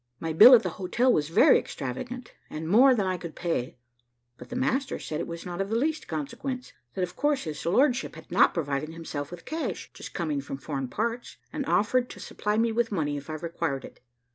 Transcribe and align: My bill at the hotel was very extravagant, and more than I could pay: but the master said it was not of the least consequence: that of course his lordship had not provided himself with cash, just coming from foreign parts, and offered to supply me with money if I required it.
My 0.19 0.33
bill 0.33 0.55
at 0.55 0.63
the 0.63 0.69
hotel 0.81 1.13
was 1.13 1.29
very 1.29 1.59
extravagant, 1.59 2.33
and 2.49 2.67
more 2.67 2.95
than 2.95 3.05
I 3.05 3.17
could 3.19 3.35
pay: 3.35 3.77
but 4.35 4.49
the 4.49 4.55
master 4.55 4.97
said 4.97 5.19
it 5.19 5.27
was 5.27 5.45
not 5.45 5.61
of 5.61 5.69
the 5.69 5.75
least 5.75 6.07
consequence: 6.07 6.73
that 6.95 7.03
of 7.03 7.15
course 7.15 7.43
his 7.43 7.63
lordship 7.67 8.15
had 8.15 8.31
not 8.31 8.51
provided 8.55 8.89
himself 8.89 9.29
with 9.29 9.45
cash, 9.45 9.91
just 9.93 10.11
coming 10.15 10.41
from 10.41 10.57
foreign 10.57 10.87
parts, 10.87 11.37
and 11.53 11.67
offered 11.67 12.09
to 12.09 12.19
supply 12.19 12.57
me 12.57 12.71
with 12.71 12.91
money 12.91 13.15
if 13.15 13.29
I 13.29 13.33
required 13.33 13.85
it. 13.85 13.99